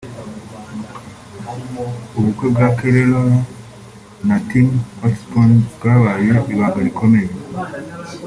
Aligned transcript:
ubukwe 2.17 2.47
bwa 2.53 2.67
Kelly 2.77 3.03
Rowland 3.11 3.47
na 4.27 4.37
Tim 4.47 4.67
Witherspoon 4.99 5.51
bwabaye 5.75 6.27
mu 6.37 6.43
ibanga 6.53 6.79
rikomeye 6.87 7.31